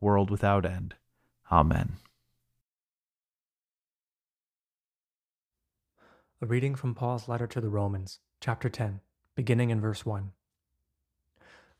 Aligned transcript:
world 0.00 0.30
without 0.30 0.64
end. 0.64 0.94
Amen. 1.50 1.94
A 6.42 6.46
reading 6.46 6.74
from 6.74 6.94
Paul's 6.94 7.28
letter 7.28 7.46
to 7.46 7.60
the 7.60 7.68
Romans, 7.68 8.18
chapter 8.40 8.70
10, 8.70 9.00
beginning 9.34 9.68
in 9.68 9.80
verse 9.80 10.06
1. 10.06 10.32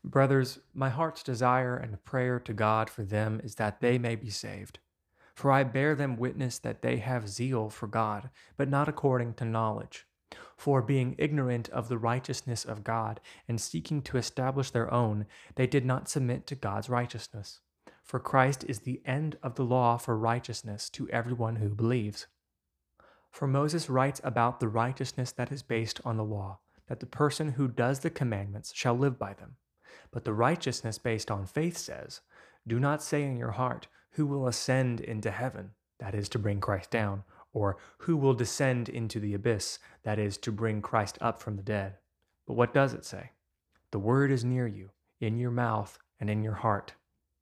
Brothers, 0.03 0.59
my 0.73 0.89
heart's 0.89 1.23
desire 1.23 1.75
and 1.75 2.03
prayer 2.03 2.39
to 2.39 2.53
God 2.53 2.89
for 2.89 3.03
them 3.03 3.41
is 3.43 3.55
that 3.55 3.81
they 3.81 3.97
may 3.97 4.15
be 4.15 4.29
saved. 4.29 4.79
For 5.33 5.51
I 5.51 5.63
bear 5.63 5.95
them 5.95 6.17
witness 6.17 6.59
that 6.59 6.81
they 6.81 6.97
have 6.97 7.27
zeal 7.27 7.69
for 7.69 7.87
God, 7.87 8.29
but 8.57 8.69
not 8.69 8.87
according 8.87 9.35
to 9.35 9.45
knowledge. 9.45 10.05
For 10.55 10.81
being 10.81 11.15
ignorant 11.17 11.69
of 11.69 11.87
the 11.87 11.97
righteousness 11.97 12.63
of 12.63 12.83
God 12.83 13.19
and 13.47 13.59
seeking 13.59 14.03
to 14.03 14.17
establish 14.17 14.69
their 14.69 14.93
own, 14.93 15.25
they 15.55 15.65
did 15.65 15.85
not 15.85 16.09
submit 16.09 16.45
to 16.47 16.55
God's 16.55 16.89
righteousness. 16.89 17.61
For 18.03 18.19
Christ 18.19 18.65
is 18.67 18.79
the 18.79 19.01
end 19.05 19.37
of 19.41 19.55
the 19.55 19.63
law 19.63 19.97
for 19.97 20.17
righteousness 20.17 20.89
to 20.91 21.09
everyone 21.09 21.57
who 21.57 21.69
believes. 21.69 22.27
For 23.29 23.47
Moses 23.47 23.89
writes 23.89 24.19
about 24.23 24.59
the 24.59 24.67
righteousness 24.67 25.31
that 25.31 25.51
is 25.51 25.63
based 25.63 26.01
on 26.03 26.17
the 26.17 26.23
law, 26.23 26.59
that 26.87 26.99
the 26.99 27.05
person 27.05 27.53
who 27.53 27.67
does 27.67 27.99
the 27.99 28.09
commandments 28.09 28.73
shall 28.75 28.97
live 28.97 29.17
by 29.17 29.33
them. 29.33 29.55
But 30.11 30.25
the 30.25 30.33
righteousness 30.33 30.97
based 30.97 31.31
on 31.31 31.45
faith 31.45 31.77
says, 31.77 32.21
Do 32.67 32.79
not 32.79 33.01
say 33.01 33.23
in 33.23 33.37
your 33.37 33.51
heart, 33.51 33.87
Who 34.11 34.25
will 34.25 34.47
ascend 34.47 34.99
into 34.99 35.31
heaven? 35.31 35.71
That 35.99 36.13
is 36.13 36.27
to 36.29 36.39
bring 36.39 36.59
Christ 36.59 36.91
down. 36.91 37.23
Or, 37.53 37.77
Who 37.99 38.17
will 38.17 38.33
descend 38.33 38.89
into 38.89 39.19
the 39.19 39.33
abyss? 39.33 39.79
That 40.03 40.19
is 40.19 40.37
to 40.39 40.51
bring 40.51 40.81
Christ 40.81 41.17
up 41.21 41.41
from 41.41 41.55
the 41.55 41.63
dead. 41.63 41.97
But 42.45 42.55
what 42.55 42.73
does 42.73 42.93
it 42.93 43.05
say? 43.05 43.31
The 43.91 43.99
word 43.99 44.31
is 44.31 44.43
near 44.43 44.67
you, 44.67 44.89
in 45.21 45.37
your 45.37 45.51
mouth 45.51 45.97
and 46.19 46.29
in 46.29 46.43
your 46.43 46.55
heart 46.55 46.93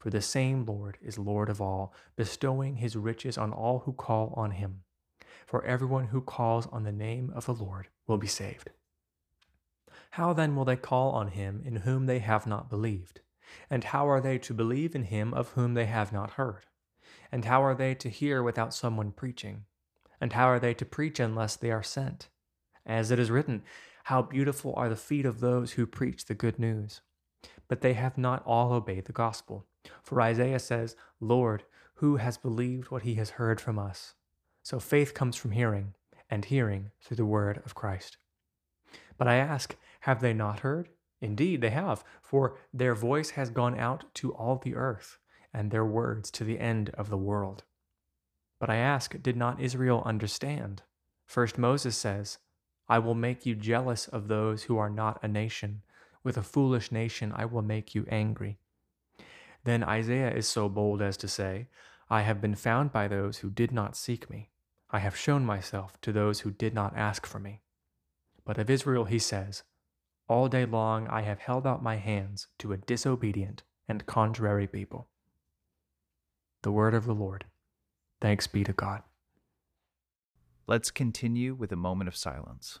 for 0.00 0.08
the 0.08 0.22
same 0.22 0.64
Lord 0.64 0.96
is 1.02 1.18
Lord 1.18 1.50
of 1.50 1.60
all, 1.60 1.94
bestowing 2.16 2.76
his 2.76 2.96
riches 2.96 3.36
on 3.36 3.52
all 3.52 3.80
who 3.80 3.92
call 3.92 4.32
on 4.34 4.52
him. 4.52 4.82
For 5.46 5.62
everyone 5.64 6.06
who 6.06 6.22
calls 6.22 6.66
on 6.68 6.84
the 6.84 6.92
name 6.92 7.30
of 7.34 7.44
the 7.44 7.52
Lord 7.52 7.88
will 8.06 8.16
be 8.16 8.26
saved. 8.26 8.70
How 10.12 10.32
then 10.32 10.56
will 10.56 10.64
they 10.64 10.76
call 10.76 11.10
on 11.10 11.28
him 11.28 11.62
in 11.64 11.76
whom 11.76 12.06
they 12.06 12.18
have 12.20 12.46
not 12.46 12.70
believed? 12.70 13.20
And 13.68 13.84
how 13.84 14.08
are 14.08 14.20
they 14.20 14.38
to 14.38 14.54
believe 14.54 14.94
in 14.94 15.04
him 15.04 15.34
of 15.34 15.50
whom 15.50 15.74
they 15.74 15.86
have 15.86 16.12
not 16.12 16.32
heard? 16.32 16.64
And 17.30 17.44
how 17.44 17.62
are 17.62 17.74
they 17.74 17.94
to 17.96 18.08
hear 18.08 18.42
without 18.42 18.72
someone 18.72 19.12
preaching? 19.12 19.64
And 20.20 20.32
how 20.32 20.46
are 20.46 20.58
they 20.58 20.74
to 20.74 20.84
preach 20.84 21.20
unless 21.20 21.56
they 21.56 21.70
are 21.70 21.82
sent? 21.82 22.28
As 22.86 23.10
it 23.10 23.18
is 23.18 23.30
written, 23.30 23.62
How 24.04 24.22
beautiful 24.22 24.72
are 24.76 24.88
the 24.88 24.96
feet 24.96 25.26
of 25.26 25.40
those 25.40 25.72
who 25.72 25.86
preach 25.86 26.24
the 26.24 26.34
good 26.34 26.58
news! 26.58 27.02
But 27.68 27.82
they 27.82 27.92
have 27.94 28.16
not 28.16 28.42
all 28.46 28.72
obeyed 28.72 29.04
the 29.04 29.12
gospel. 29.12 29.66
For 30.02 30.20
Isaiah 30.20 30.58
says, 30.58 30.96
Lord, 31.20 31.64
who 31.94 32.16
has 32.16 32.38
believed 32.38 32.90
what 32.90 33.02
he 33.02 33.16
has 33.16 33.30
heard 33.30 33.60
from 33.60 33.78
us? 33.78 34.14
So 34.62 34.78
faith 34.78 35.14
comes 35.14 35.36
from 35.36 35.52
hearing, 35.52 35.94
and 36.30 36.44
hearing 36.44 36.90
through 37.00 37.16
the 37.16 37.24
word 37.24 37.62
of 37.64 37.74
Christ. 37.74 38.16
But 39.18 39.28
I 39.28 39.36
ask, 39.36 39.76
have 40.00 40.20
they 40.20 40.32
not 40.32 40.60
heard? 40.60 40.88
Indeed, 41.20 41.60
they 41.60 41.70
have, 41.70 42.04
for 42.22 42.56
their 42.72 42.94
voice 42.94 43.30
has 43.30 43.50
gone 43.50 43.78
out 43.78 44.04
to 44.14 44.32
all 44.32 44.56
the 44.56 44.74
earth, 44.74 45.18
and 45.52 45.70
their 45.70 45.84
words 45.84 46.30
to 46.32 46.44
the 46.44 46.58
end 46.58 46.90
of 46.90 47.10
the 47.10 47.18
world. 47.18 47.64
But 48.58 48.70
I 48.70 48.76
ask, 48.76 49.20
did 49.22 49.36
not 49.36 49.60
Israel 49.60 50.02
understand? 50.06 50.82
First 51.26 51.58
Moses 51.58 51.96
says, 51.96 52.38
I 52.88 52.98
will 52.98 53.14
make 53.14 53.46
you 53.46 53.54
jealous 53.54 54.08
of 54.08 54.28
those 54.28 54.64
who 54.64 54.76
are 54.78 54.90
not 54.90 55.18
a 55.22 55.28
nation. 55.28 55.82
With 56.22 56.36
a 56.36 56.42
foolish 56.42 56.90
nation 56.90 57.32
I 57.34 57.44
will 57.44 57.62
make 57.62 57.94
you 57.94 58.04
angry. 58.10 58.58
Then 59.64 59.84
Isaiah 59.84 60.32
is 60.32 60.48
so 60.48 60.68
bold 60.68 61.02
as 61.02 61.16
to 61.18 61.28
say, 61.28 61.68
I 62.08 62.22
have 62.22 62.40
been 62.40 62.54
found 62.54 62.92
by 62.92 63.08
those 63.08 63.38
who 63.38 63.50
did 63.50 63.72
not 63.72 63.96
seek 63.96 64.30
me. 64.30 64.50
I 64.90 64.98
have 64.98 65.16
shown 65.16 65.44
myself 65.44 66.00
to 66.00 66.12
those 66.12 66.40
who 66.40 66.50
did 66.50 66.74
not 66.74 66.96
ask 66.96 67.26
for 67.26 67.38
me. 67.38 67.62
But 68.44 68.58
of 68.58 68.70
Israel 68.70 69.04
he 69.04 69.18
says, 69.18 69.62
All 70.28 70.48
day 70.48 70.64
long 70.64 71.06
I 71.08 71.22
have 71.22 71.38
held 71.38 71.66
out 71.66 71.82
my 71.82 71.96
hands 71.96 72.48
to 72.58 72.72
a 72.72 72.78
disobedient 72.78 73.62
and 73.88 74.06
contrary 74.06 74.66
people. 74.66 75.08
The 76.62 76.72
word 76.72 76.94
of 76.94 77.06
the 77.06 77.14
Lord. 77.14 77.44
Thanks 78.20 78.46
be 78.46 78.64
to 78.64 78.72
God. 78.72 79.02
Let's 80.66 80.90
continue 80.90 81.54
with 81.54 81.72
a 81.72 81.76
moment 81.76 82.08
of 82.08 82.16
silence. 82.16 82.80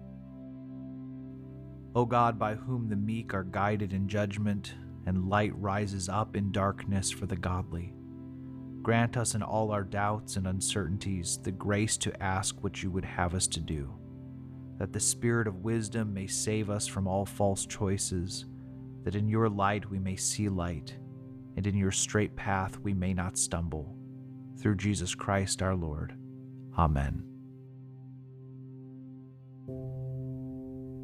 O 1.93 2.05
God, 2.05 2.39
by 2.39 2.55
whom 2.55 2.87
the 2.87 2.95
meek 2.95 3.33
are 3.33 3.43
guided 3.43 3.91
in 3.93 4.07
judgment, 4.07 4.75
and 5.05 5.29
light 5.29 5.51
rises 5.55 6.07
up 6.07 6.35
in 6.35 6.51
darkness 6.51 7.11
for 7.11 7.25
the 7.25 7.35
godly, 7.35 7.93
grant 8.81 9.17
us 9.17 9.35
in 9.35 9.43
all 9.43 9.71
our 9.71 9.83
doubts 9.83 10.35
and 10.35 10.47
uncertainties 10.47 11.39
the 11.43 11.51
grace 11.51 11.97
to 11.97 12.23
ask 12.23 12.63
what 12.63 12.81
you 12.81 12.91
would 12.91 13.05
have 13.05 13.33
us 13.35 13.47
to 13.47 13.59
do, 13.59 13.91
that 14.77 14.93
the 14.93 14.99
Spirit 14.99 15.47
of 15.47 15.63
wisdom 15.63 16.13
may 16.13 16.27
save 16.27 16.69
us 16.69 16.87
from 16.87 17.07
all 17.07 17.25
false 17.25 17.65
choices, 17.65 18.45
that 19.03 19.15
in 19.15 19.27
your 19.27 19.49
light 19.49 19.89
we 19.89 19.99
may 19.99 20.15
see 20.15 20.49
light, 20.49 20.95
and 21.57 21.67
in 21.67 21.75
your 21.75 21.91
straight 21.91 22.35
path 22.35 22.79
we 22.79 22.93
may 22.93 23.13
not 23.13 23.37
stumble. 23.37 23.97
Through 24.59 24.75
Jesus 24.75 25.15
Christ 25.15 25.61
our 25.61 25.75
Lord. 25.75 26.15
Amen. 26.77 27.30